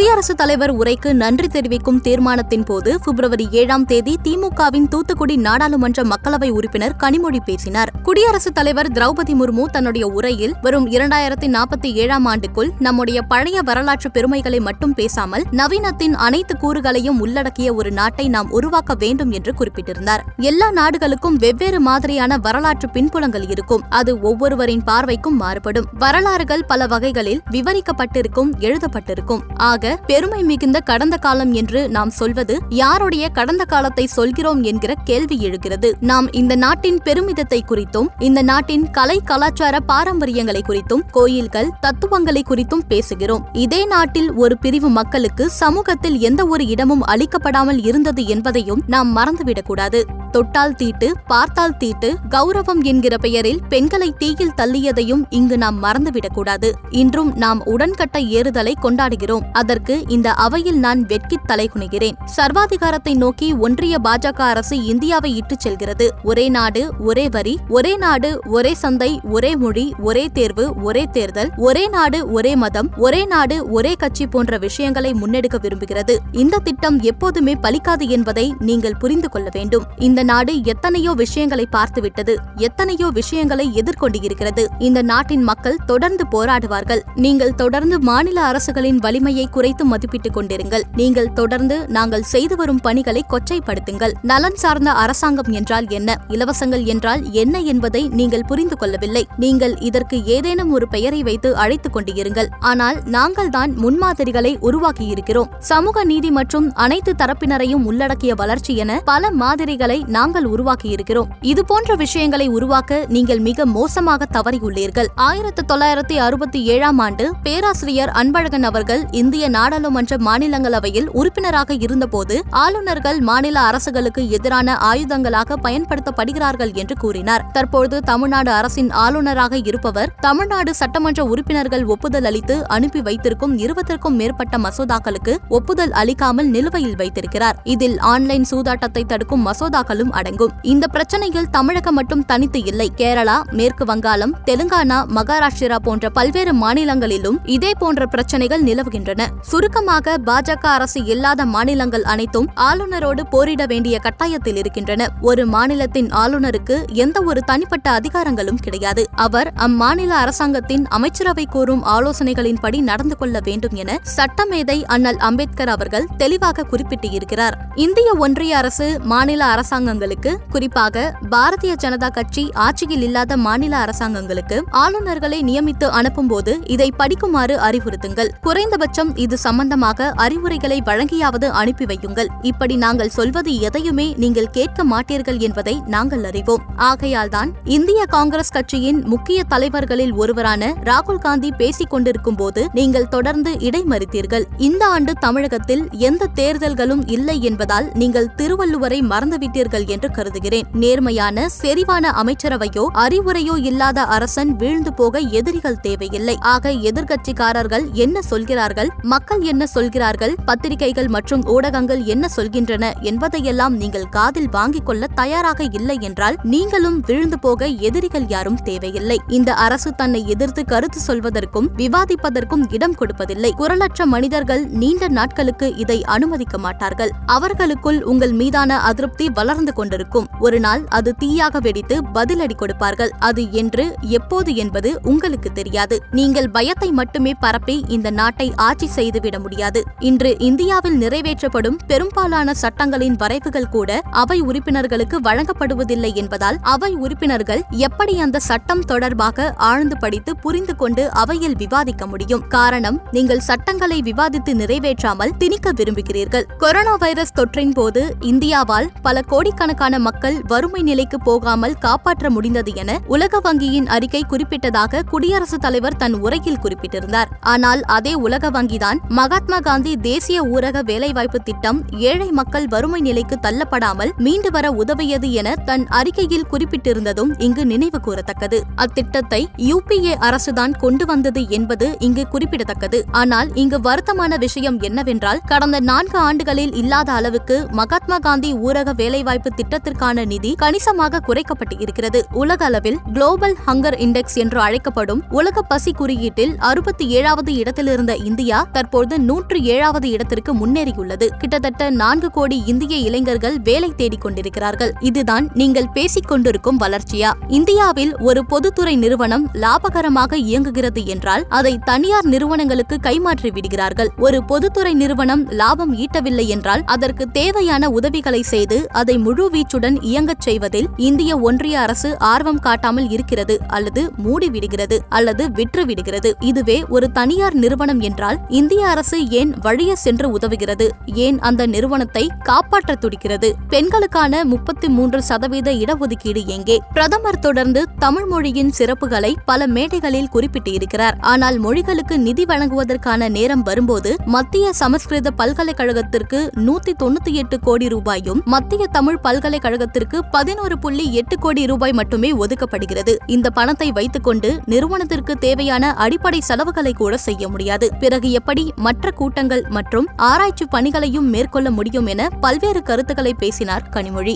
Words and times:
குடியரசுத் 0.00 0.36
தலைவர் 0.36 0.76
உரைக்கு 0.76 1.12
நன்றி 1.12 1.48
தெரிவிக்கும் 1.48 2.00
தீர்மானத்தின் 2.00 2.62
போது 2.62 3.00
பிப்ரவரி 3.00 3.48
ஏழாம் 3.50 3.84
தேதி 3.84 4.16
திமுகவின் 4.24 4.88
தூத்துக்குடி 4.88 5.36
நாடாளுமன்ற 5.36 6.02
மக்களவை 6.02 6.50
உறுப்பினர் 6.50 6.96
கனிமொழி 6.98 7.38
பேசினார். 7.44 7.90
குடியரசுத் 8.02 8.54
தலைவர் 8.54 8.92
திரௌபதி 8.92 9.34
முர்மு 9.34 9.64
தன்னுடைய 9.64 10.06
உரையில் 10.06 10.54
வரும் 10.62 10.86
இரண்டாயிரத்தி 10.86 11.48
நாற்பத்தி 11.48 11.92
ஏழாம் 11.92 12.26
ஆண்டுக்குள் 12.26 12.70
நம்முடைய 12.78 13.22
பழைய 13.22 13.62
வரலாற்று 13.62 14.10
பெருமைகளை 14.10 14.60
மட்டும் 14.60 14.94
பேசாமல் 14.94 15.44
நவீனத்தின் 15.50 16.12
அனைத்து 16.12 16.56
கூறுகளையும் 16.56 17.20
உள்ளடக்கிய 17.20 17.74
ஒரு 17.74 17.90
நாட்டை 17.90 18.28
நாம் 18.28 18.50
உருவாக்க 18.50 18.94
வேண்டும் 18.94 19.30
என்று 19.30 19.54
குறிப்பிட்டிருந்தார். 19.54 20.24
எல்லா 20.36 20.70
நாடுகளுக்கும் 20.70 21.36
வெவ்வேறு 21.36 21.80
மாதிரியான 21.80 22.38
வரலாற்று 22.38 22.88
பின்புலங்கள் 22.88 23.50
இருக்கும். 23.50 23.82
அது 23.88 24.20
ஒவ்வொருவரின் 24.20 24.82
பார்வைக்கும் 24.86 25.36
மாறுபடும். 25.36 25.86
வரலாறுகள் 25.98 26.64
பல 26.64 26.86
வகைகளில் 26.86 27.42
விவரிக்கப்பட்டிருக்கும் 27.50 28.50
எழுதப்பட்டிருக்கும். 28.58 29.40
ஆக 29.56 29.88
பெருமை 30.06 30.42
மிகுந்த 30.42 30.80
கடந்த 30.80 31.16
காலம் 31.16 31.52
என்று 31.52 31.88
நாம் 31.88 32.10
சொல்வது 32.10 32.58
யாருடைய 32.68 33.28
கடந்த 33.28 33.64
காலத்தை 33.64 34.06
சொல்கிறோம் 34.06 34.62
என்கிற 34.62 34.94
கேள்வி 35.04 35.38
எழுகிறது. 35.40 35.96
நாம் 36.00 36.32
இந்த 36.32 36.56
நாட்டின் 36.56 36.98
பெருமிதத்தை 37.04 37.60
குறித்தும் 37.68 38.06
இந்த 38.18 38.42
நாட்டின் 38.42 38.90
கலை 38.90 39.20
கலாச்சார 39.24 39.78
பாரம்பரியங்களை 39.88 40.60
குறித்தும் 40.68 41.02
கோயில்கள் 41.10 41.70
தத்துவங்களை 41.80 42.42
குறித்தும் 42.48 42.86
பேசுகிறோம். 42.88 43.42
இதே 43.52 43.84
நாட்டில் 43.84 44.32
ஒரு 44.32 44.58
பிரிவு 44.58 44.88
மக்களுக்கு 44.88 45.50
சமூகத்தில் 45.50 46.18
எந்த 46.18 46.46
ஒரு 46.46 46.66
இடமும் 46.66 47.02
அளிக்கப்படாமல் 47.02 47.84
இருந்தது 47.84 48.26
என்பதையும் 48.26 48.82
நாம் 48.86 49.16
மறந்துவிடக்கூடாது. 49.16 50.02
தொட்டால் 50.30 50.74
தீட்டு 50.74 51.16
பார்த்தால் 51.26 51.76
தீட்டு 51.76 52.16
கௌரவம் 52.28 52.82
என்கிற 52.82 53.16
பெயரில் 53.16 53.60
பெண்களை 53.68 54.14
தீயில் 54.18 54.52
தள்ளியதையும் 54.56 55.22
இங்கு 55.30 55.58
நாம் 55.58 55.82
மறந்துவிடக்கூடாது. 55.82 56.68
இன்றும் 56.90 57.32
நாம் 57.36 57.60
உடன்கட்ட 57.66 58.18
ஏறுதலை 58.28 58.74
கொண்டாடுகிறோம். 58.82 59.44
அதற்கு 59.52 60.04
இந்த 60.08 60.32
அவையில் 60.32 60.78
நான் 60.78 61.02
வெட்கி 61.06 61.36
தலைகுனிகிறேன். 61.48 62.16
சர்வாதிகாரத்தை 62.36 63.14
நோக்கி 63.14 63.52
ஒன்றிய 63.52 63.98
பாஜக 64.04 64.40
அரசு 64.40 64.84
இந்தியாவை 64.84 65.36
இட்டுச் 65.36 65.60
செல்கிறது. 65.60 66.08
ஒரே 66.22 66.48
நாடு 66.48 66.92
ஒரே 66.98 67.28
வரி 67.28 67.58
ஒரே 67.68 67.96
நாடு 67.96 68.40
ஒரே 68.46 68.74
சந்தை 68.74 69.20
ஒரே 69.30 69.56
மொழி 69.56 69.94
ஒரே 69.98 70.28
தேர்வு 70.32 70.74
ஒரே 70.82 71.04
தேர்தல் 71.12 71.50
ஒரே 71.56 71.88
நாடு 71.88 72.30
ஒரே 72.30 72.56
மதம் 72.56 72.90
ஒரே 72.96 73.24
நாடு 73.24 73.68
ஒரே 73.70 73.94
கட்சி 73.98 74.26
போன்ற 74.26 74.58
விஷயங்களை 74.58 75.12
முன்னெடுக்க 75.12 75.56
விரும்புகிறது. 75.62 76.16
இந்த 76.32 76.58
திட்டம் 76.58 77.00
எப்போதுமே 77.00 77.54
பலிக்காது 77.62 78.08
என்பதை 78.08 78.54
நீங்கள் 78.58 78.96
புரிந்து 78.96 79.28
கொள்ள 79.28 79.48
வேண்டும். 79.52 79.84
இந்த 79.98 80.19
நாடு 80.24 80.64
எத்தனையோ 80.64 81.12
விஷயங்களை 81.12 81.66
பார்த்துவிட்டது 81.72 82.36
எத்தனையோ 82.56 83.08
விஷயங்களை 83.08 83.74
எதிர்கொண்டு 83.74 84.22
இருக்கிறது 84.22 84.68
இந்த 84.78 85.02
நாட்டின் 85.02 85.42
மக்கள் 85.42 85.78
தொடர்ந்து 85.86 86.26
போராடுவார்கள். 86.32 87.02
நீங்கள் 87.14 87.54
தொடர்ந்து 87.54 88.00
மாநில 88.00 88.40
அரசுகளின் 88.42 88.96
வலிமையை 88.96 89.46
குறைத்து 89.48 89.86
மதிப்பிட்டுக் 89.86 90.36
கொண்டிருங்கள். 90.36 90.82
நீங்கள் 90.96 91.32
தொடர்ந்து 91.32 91.88
நாங்கள் 91.88 92.22
செய்து 92.22 92.56
வரும் 92.56 92.80
பணிகளை 92.80 93.24
கொச்சைப்படுத்துங்கள். 93.32 94.12
நலன் 94.22 94.54
சார்ந்த 94.54 94.90
அரசாங்கம் 94.92 95.50
என்றால் 95.50 95.88
என்ன? 95.88 96.18
இலவசங்கள் 96.28 96.84
என்றால் 96.84 97.32
என்ன 97.32 97.58
என்பதை 97.58 98.08
நீங்கள் 98.08 98.44
புரிந்து 98.44 98.76
கொள்ளவில்லை. 98.76 99.24
நீங்கள் 99.36 99.76
இதற்கு 99.78 100.24
ஏதேனும் 100.24 100.72
ஒரு 100.72 100.88
பெயரை 100.88 101.22
வைத்து 101.22 101.56
அழைத்துக் 101.56 101.96
கொண்டிருங்கள். 101.96 102.48
ஆனால் 102.60 102.98
நாங்கள் 103.04 103.48
தான் 103.48 103.72
முன்மாதிரிகளை 103.76 104.58
உருவாக்கியிருக்கிறோம். 104.62 105.50
சமூக 105.58 106.04
நீதி 106.04 106.30
மற்றும் 106.30 106.72
அனைத்து 106.74 107.14
தரப்பினரையும் 107.18 107.84
உள்ளடக்கிய 107.84 108.34
வளர்ச்சி 108.34 108.76
என 108.76 109.00
பல 109.04 109.30
மாதிரிகளை 109.30 109.98
நாங்கள் 110.10 110.46
உருவாக்கியிருக்கிறோம். 110.54 111.28
இது 111.40 111.64
போன்ற 111.64 111.94
விஷயங்களை 111.94 112.48
உருவாக்க 112.48 113.00
நீங்கள் 113.08 113.38
மிக 113.38 113.66
மோசமாக 113.66 114.26
தவறியுள்ளீர்கள். 114.36 115.08
ஆயிரத்தி 115.14 115.62
தொள்ளாயிரத்தி 115.70 116.16
அறுபத்தி 116.26 116.64
ஏழாம் 116.64 116.98
ஆண்டு 116.98 117.24
பேராசிரியர் 117.42 118.12
அன்பழகன் 118.20 118.62
அவர்கள் 118.62 119.02
இந்திய 119.10 119.48
நாடாளுமன்ற 119.48 120.16
மாநிலங்களவையில் 120.16 121.08
உறுப்பினராக 121.12 121.74
இருந்தபோது 121.74 122.42
ஆளுநர்கள் 122.50 123.20
மாநில 123.20 123.60
அரசுகளுக்கு 123.60 124.22
எதிரான 124.30 124.76
ஆயுதங்களாக 124.90 125.58
பயன்படுத்தப்படுகிறார்கள் 125.62 126.72
என்று 126.74 126.96
கூறினார். 126.96 127.44
தற்போது 127.52 128.00
தமிழ்நாடு 128.00 128.50
அரசின் 128.50 128.90
ஆளுநராக 128.90 129.56
இருப்பவர் 129.56 130.12
தமிழ்நாடு 130.20 130.74
சட்டமன்ற 130.74 131.24
உறுப்பினர்கள் 131.24 131.84
ஒப்புதல் 131.84 132.24
அளித்து 132.24 132.68
அனுப்பி 132.68 133.00
வைத்திருக்கும் 133.00 133.58
இருபத்திற்கும் 133.58 134.16
மேற்பட்ட 134.20 134.58
மசோதாக்களுக்கு 134.58 135.36
ஒப்புதல் 135.48 135.90
அளிக்காமல் 135.90 136.48
நிலுவையில் 136.48 136.96
வைத்திருக்கிறார். 136.96 137.56
இதில் 137.64 137.98
ஆன்லைன் 137.98 138.46
சூதாட்டத்தை 138.50 139.02
தடுக்கும் 139.06 139.46
மசோதாக்களும் 139.46 139.99
அடங்கும். 140.08 140.50
இந்த 140.62 140.86
பிரச்சனையில் 140.92 141.50
தமிழகம் 141.50 141.94
மட்டும் 141.94 142.24
தனித்து 142.24 142.64
இல்லை. 142.64 142.92
கேரளா 142.96 143.42
மேற்கு 143.50 143.84
வங்காளம் 143.84 144.36
தெலுங்கானா 144.44 145.04
மகாராஷ்டிரா 145.06 145.76
போன்ற 145.76 146.10
பல்வேறு 146.10 146.54
மாநிலங்களிலும் 146.54 147.38
இதே 147.44 147.72
போன்ற 147.78 148.06
பிரச்சனைகள் 148.06 148.62
நிலவுகின்றன. 148.62 149.26
சுருக்கமாக 149.40 150.18
பாஜக 150.24 150.58
அரசு 150.60 151.04
இல்லாத 151.04 151.44
மாநிலங்கள் 151.44 152.02
அனைத்தும் 152.02 152.50
ஆளுநரோடு 152.56 153.20
போரிட 153.30 153.66
வேண்டிய 153.66 154.00
கட்டாயத்தில் 154.02 154.56
இருக்கின்றன. 154.56 155.08
ஒரு 155.20 155.46
மாநிலத்தின் 155.46 156.08
ஆளுநருக்கு 156.08 156.84
எந்த 156.92 157.22
ஒரு 157.22 157.40
தனிப்பட்ட 157.40 157.90
அதிகாரங்களும் 157.90 158.58
கிடையாது. 158.62 159.06
அவர் 159.14 159.52
அம்மாநில 159.56 160.08
அரசாங்கத்தின் 160.08 160.86
அமைச்சரவை 160.88 161.46
கூறும் 161.46 161.84
ஆலோசனைகளின்படி 161.84 162.80
நடந்து 162.80 163.16
கொள்ள 163.16 163.38
வேண்டும் 163.42 163.74
என 163.74 164.00
சட்டமேதை 164.16 164.84
அண்ணல் 164.84 165.16
அம்பேத்கர் 165.16 165.68
அவர்கள் 165.68 166.06
தெளிவாக 166.16 166.66
குறிப்பிட்டிருக்கிறார். 166.70 167.52
இந்திய 167.74 168.14
ஒன்றிய 168.14 168.56
அரசு 168.56 169.00
மாநில 169.02 169.44
அரசாங்கங்களுக்கு 169.90 170.32
குறிப்பாக 170.54 170.96
பாரதிய 171.32 171.72
ஜனதா 171.82 172.08
கட்சி 172.16 172.42
ஆட்சியில் 172.64 173.04
இல்லாத 173.06 173.36
மாநில 173.36 173.74
அரசாங்கங்களுக்கு 173.84 174.56
ஆளுநர்களை 174.82 175.38
நியமித்து 175.48 175.86
அனுப்பும்போது 175.98 176.52
இதை 176.74 176.88
படிக்குமாறு 176.98 177.54
அறிவுறுத்துங்கள். 177.68 178.30
குறைந்தபட்சம் 178.40 179.10
இது 179.16 179.36
சம்பந்தமாக 179.36 180.08
அறிவுரைகளை 180.24 180.78
வழங்கியாவது 180.88 181.48
அனுப்பி 181.60 181.84
வையுங்கள். 181.84 182.30
இப்படி 182.42 182.76
நாங்கள் 182.76 183.14
சொல்வது 183.16 183.52
எதையுமே 183.60 184.06
நீங்கள் 184.16 184.50
கேட்க 184.50 184.84
மாட்டீர்கள் 184.84 185.40
என்பதை 185.48 185.74
நாங்கள் 185.86 186.24
அறிவோம். 186.24 186.62
ஆகையால்தான் 186.90 187.52
இந்திய 187.76 188.00
காங்கிரஸ் 188.16 188.54
கட்சியின் 188.56 189.00
முக்கிய 189.06 189.40
தலைவர்களில் 189.44 190.14
ஒருவரான 190.14 190.72
ராகுல் 190.90 191.22
காந்தி 191.26 191.52
பேசிக் 191.52 191.92
கொண்டிருக்கும் 191.94 192.36
போது 192.36 192.64
நீங்கள் 192.72 193.10
தொடர்ந்து 193.16 193.52
இடைமறித்தீர்கள். 193.68 194.46
இந்த 194.68 194.82
ஆண்டு 194.86 195.14
தமிழகத்தில் 195.26 195.84
எந்த 196.08 196.30
தேர்தல்களும் 196.40 197.04
இல்லை 197.16 197.38
என்பதால் 197.42 197.88
நீங்கள் 197.94 198.32
திருவள்ளுவரை 198.38 198.98
மறந்துவிட்டீர்கள் 199.12 199.79
என்று 199.86 200.10
கருதுகிறேன். 200.10 200.66
நேர்மையான 200.72 201.46
செறிவான 201.62 202.10
அமைச்சரவையோ 202.22 202.84
அறிவுரையோ 202.94 203.56
இல்லாத 203.56 204.04
அரசன் 204.04 204.56
வீழ்ந்து 204.56 204.92
போக 204.92 205.18
எதிரிகள் 205.18 205.80
தேவையில்லை. 205.80 206.36
ஆக 206.40 206.70
எதிர்கட்சிக்காரர்கள் 206.70 207.92
என்ன 207.92 208.22
சொல்கிறார்கள்? 208.22 208.88
மக்கள் 209.02 209.40
என்ன 209.40 209.66
சொல்கிறார்கள்? 209.66 210.34
பத்திரிகைகள் 210.44 211.08
மற்றும் 211.08 211.46
ஊடகங்கள் 211.46 212.04
என்ன 212.04 212.28
சொல்கின்றன? 212.36 212.92
என்பதையெல்லாம் 213.00 213.76
நீங்கள் 213.76 214.08
காதில் 214.08 214.48
வாங்கிக் 214.50 214.86
கொள்ள 214.86 215.06
தயாராக 215.06 215.64
இல்லை 215.70 215.96
என்றால் 216.00 216.36
நீங்களும் 216.42 217.00
விழுந்து 217.06 217.38
போக 217.38 217.66
எதிரிகள் 217.66 218.26
யாரும் 218.26 218.62
தேவையில்லை. 218.62 219.20
இந்த 219.28 219.54
அரசு 219.54 219.94
தன்னை 219.94 220.28
எதிர்த்து 220.28 220.64
கருத்து 220.64 221.00
சொல்வதற்கும் 221.06 221.68
விவாதிப்பதற்கும் 221.76 222.72
இடம் 222.72 222.94
கொடுப்பதில்லை. 222.94 223.50
குரலற்ற 223.58 224.04
மனிதர்கள் 224.04 224.66
நீண்ட 224.66 225.08
நாட்களுக்கு 225.08 225.76
இதை 225.76 226.04
அனுமதிக்க 226.04 226.58
மாட்டார்கள். 226.58 227.10
அவர்களுக்குள் 227.26 228.02
உங்கள் 228.02 228.32
மீதான 228.32 228.78
அதிருப்தி 228.80 229.30
வளர்ந்து 229.34 229.69
கொண்டிருக்கும். 229.72 230.28
ஒரு 230.38 230.60
நாள் 230.60 230.82
அது 230.88 231.14
தீயாக 231.20 231.60
வெடித்து 231.60 231.96
பதிலடி 232.14 232.54
கொடுப்பார்கள். 232.54 233.12
அது 233.18 233.42
என்று 233.52 233.84
எப்போது 234.18 234.50
என்பது 234.54 235.00
உங்களுக்கு 235.02 235.52
தெரியாது. 235.52 235.98
நீங்கள் 236.10 236.50
பயத்தை 236.50 236.90
மட்டுமே 236.92 237.34
பரப்பி 237.40 237.76
இந்த 237.88 238.10
நாட்டை 238.10 238.48
ஆட்சி 238.56 238.86
செய்துவிட 238.86 239.38
முடியாது. 239.38 239.82
இன்று 239.98 240.32
இந்தியாவில் 240.38 240.98
நிறைவேற்றப்படும் 240.98 241.78
பெரும்பாலான 241.86 242.54
சட்டங்களின் 242.62 243.16
வரைவுகள் 243.16 243.68
கூட 243.68 244.00
அவை 244.10 244.40
உறுப்பினர்களுக்கு 244.40 245.16
வழங்கப்படுவதில்லை 245.20 246.12
என்பதால் 246.14 246.58
அவை 246.74 246.92
உறுப்பினர்கள் 246.94 247.62
எப்படி 247.86 248.14
அந்த 248.18 248.38
சட்டம் 248.38 248.84
தொடர்பாக 248.84 249.48
ஆழ்ந்து 249.56 249.96
படித்து 249.98 250.36
புரிந்து 250.36 250.76
கொண்டு 250.76 251.02
அவையில் 251.12 251.56
விவாதிக்க 251.56 252.06
முடியும்? 252.06 252.44
காரணம் 252.48 253.00
நீங்கள் 253.10 253.44
சட்டங்களை 253.48 253.98
விவாதித்து 254.02 254.52
நிறைவேற்றாமல் 254.54 255.34
திணிக்க 255.38 255.72
விரும்புகிறீர்கள். 255.72 256.46
கொரோனா 256.58 256.94
வைரஸ் 256.94 257.34
தொற்றின் 257.34 257.74
போது 257.74 258.02
இந்தியாவால் 258.20 258.88
பல 259.02 259.22
கோடிக்கணக்கான 259.60 259.98
மக்கள் 260.04 260.36
வறுமை 260.50 260.82
நிலைக்கு 260.82 261.16
போகாமல் 261.20 261.74
காப்பாற்ற 261.78 262.26
முடிந்தது 262.30 262.70
என 262.74 262.90
உலக 263.06 263.40
வங்கியின் 263.44 263.88
அறிக்கை 263.94 264.20
குறிப்பிட்டதாக 264.28 265.02
குடியரசுத் 265.10 265.62
தலைவர் 265.64 265.96
தன் 265.96 266.16
உரையில் 266.24 266.60
குறிப்பிட்டிருந்தார். 266.60 267.30
ஆனால் 267.52 267.80
அதே 267.96 268.12
உலக 268.26 268.50
வங்கிதான் 268.50 268.98
மகாத்மா 269.08 269.58
காந்தி 269.58 269.92
தேசிய 269.96 270.44
ஊரக 270.44 270.82
வேலைவாய்ப்பு 270.82 271.40
திட்டம் 271.40 271.80
ஏழை 272.10 272.28
மக்கள் 272.30 272.68
வறுமை 272.68 273.00
நிலைக்கு 273.00 273.38
தள்ளப்படாமல் 273.42 274.12
மீண்டு 274.16 274.50
வர 274.50 274.70
உதவியது 274.82 275.30
என 275.32 275.54
தன் 275.68 275.84
அறிக்கையில் 275.98 276.48
குறிப்பிட்டிருந்ததும் 276.52 277.34
இங்கு 277.38 277.66
நினைவு 277.66 278.00
கூறத்தக்கது. 278.06 278.60
அத்திட்டத்தை 278.76 279.42
யுபிஏ 279.68 280.14
அரசுதான் 280.28 280.76
கொண்டு 280.76 281.06
வந்தது 281.12 281.44
என்பது 281.58 281.88
இங்கு 281.98 282.26
குறிப்பிடத்தக்கது. 282.28 283.00
ஆனால் 283.22 283.50
இங்கு 283.54 283.80
வருத்தமான 283.90 284.38
விஷயம் 284.38 284.80
என்னவென்றால் 284.80 285.44
கடந்த 285.52 285.80
நான்கு 285.90 286.18
ஆண்டுகளில் 286.28 286.74
இல்லாத 286.82 287.08
அளவுக்கு 287.12 287.58
மகாத்மா 287.72 288.18
காந்தி 288.28 288.52
ஊரக 288.66 288.88
வேலைவாய்ப்பு 288.94 289.39
வேலைவாய்ப்பு 289.40 289.58
திட்டத்திற்கான 289.60 290.24
நிதி 290.30 290.50
கணிசமாக 290.62 291.20
குறைக்கப்பட்டு 291.26 291.76
இருக்கிறது 291.84 292.20
உலக 292.42 292.60
அளவில் 292.68 292.98
குளோபல் 293.14 293.54
ஹங்கர் 293.66 293.96
இண்டெக்ஸ் 294.04 294.36
என்று 294.42 294.58
அழைக்கப்படும் 294.66 295.20
உலக 295.38 295.62
பசி 295.62 295.92
குறியீட்டில் 295.92 296.52
அறுபத்தி 296.68 297.04
ஏழாவது 297.18 297.50
இடத்திலிருந்த 297.60 298.12
இந்தியா 298.28 298.58
தற்போது 298.72 299.14
நூற்று 299.28 299.58
ஏழாவது 299.74 300.06
இடத்திற்கு 300.14 300.52
முன்னேறியுள்ளது. 300.60 301.26
கிட்டத்தட்ட 301.42 301.90
நான்கு 302.00 302.30
கோடி 302.30 302.58
இந்திய 302.72 302.96
இளைஞர்கள் 303.08 303.56
வேலை 303.68 303.90
தேடிக் 304.00 304.24
கொண்டிருக்கிறார்கள். 304.24 304.92
இதுதான் 305.10 305.46
நீங்கள் 305.60 305.90
பேசிக் 305.96 306.28
கொண்டிருக்கும் 306.30 306.80
வளர்ச்சியா? 306.84 307.30
இந்தியாவில் 307.58 308.12
ஒரு 308.28 308.42
பொதுத்துறை 308.52 308.94
நிறுவனம் 309.04 309.46
லாபகரமாக 309.64 310.32
இயங்குகிறது 310.48 311.04
என்றால் 311.06 311.46
அதை 311.60 311.74
தனியார் 311.90 312.30
நிறுவனங்களுக்கு 312.34 312.98
கைமாற்றி 313.08 313.52
விடுகிறார்கள். 313.56 314.12
ஒரு 314.26 314.40
பொதுத்துறை 314.52 314.94
நிறுவனம் 315.02 315.44
லாபம் 315.62 315.94
ஈட்டவில்லை 316.04 316.48
என்றால் 316.56 316.84
அதற்கு 316.96 317.24
தேவையான 317.40 317.84
உதவிகளை 317.98 318.42
செய்து 318.52 318.78
அதை 319.00 319.14
முழுவீச்சுடன் 319.30 319.96
இயங்கச் 320.02 320.40
செய்வதில் 320.40 320.86
இந்திய 320.96 321.38
ஒன்றிய 321.38 321.80
அரசு 321.80 322.08
ஆர்வம் 322.18 322.58
காட்டாமல் 322.58 323.08
இருக்கிறது 323.08 323.54
அல்லது 323.68 324.02
மூடிவிடுகிறது 324.24 324.96
அல்லது 325.08 325.50
விற்று 325.50 325.86
விடுகிறது 325.86 326.30
இதுவே 326.40 326.84
ஒரு 326.88 327.06
தனியார் 327.12 327.54
நிறுவனம் 327.54 328.00
என்றால் 328.00 328.38
இந்திய 328.48 328.88
அரசு 328.88 329.18
ஏன் 329.28 329.52
வழிய 329.60 329.96
சென்று 329.96 330.38
உதவுகிறது? 330.38 330.86
ஏன் 331.04 331.38
அந்த 331.38 331.66
நிறுவனத்தை 331.66 332.24
காப்பாற்ற 332.42 332.94
துடிக்கிறது? 332.94 333.54
பெண்களுக்கான 333.68 334.44
முப்பத்தி 334.44 334.88
மூன்று 334.88 335.22
சதவீத 335.22 335.70
இடஒதுக்கீடு 335.72 336.46
எங்கே? 336.46 336.80
பிரதமர் 336.92 337.38
தொடர்ந்து 337.38 337.82
தமிழ் 337.98 338.24
மொழியின் 338.24 338.72
சிறப்புகளை 338.78 339.32
பல 339.44 339.66
மேடைகளில் 339.66 340.32
குறிப்பிட்டிருக்கிறார். 340.32 341.18
ஆனால் 341.20 341.58
மொழிகளுக்கு 341.60 342.18
நிதி 342.18 342.44
வழங்குவதற்கான 342.44 343.28
நேரம் 343.28 343.62
வரும்போது 343.62 344.16
மத்திய 344.26 344.72
சமஸ்கிருத 344.72 345.30
பல்கலைக்கழகத்திற்கு 345.38 346.40
நூத்தி 346.66 346.94
தொண்ணூத்தி 347.02 347.34
எட்டு 347.34 347.58
கோடி 347.60 347.88
ரூபாயும் 347.88 348.42
மத்திய 348.44 348.86
தமிழ் 348.92 349.19
பல்கலைக்கழகத்திற்கு 349.22 350.18
பதினோரு 350.30 350.78
புள்ளி 350.78 351.14
எட்டு 351.14 351.38
கோடி 351.38 351.66
ரூபாய் 351.66 351.92
மட்டுமே 351.92 352.32
ஒதுக்கப்படுகிறது. 352.32 353.16
இந்த 353.26 353.50
பணத்தை 353.50 353.92
வைத்துக்கொண்டு 353.92 354.60
நிறுவனத்திற்கு 354.64 355.36
தேவையான 355.36 355.92
அடிப்படை 355.94 356.40
செலவுகளை 356.40 356.92
கூட 356.92 357.16
செய்ய 357.16 357.48
முடியாது. 357.48 357.90
பிறகு 358.00 358.30
எப்படி 358.30 358.72
மற்ற 358.76 359.10
கூட்டங்கள் 359.10 359.64
மற்றும் 359.68 360.08
ஆராய்ச்சி 360.16 360.64
பணிகளையும் 360.64 361.28
மேற்கொள்ள 361.28 361.70
முடியும் 361.70 362.06
என 362.06 362.28
பல்வேறு 362.28 362.82
கருத்துக்களை 362.82 363.34
பேசினார் 363.34 363.88
கனிமொழி. 363.90 364.34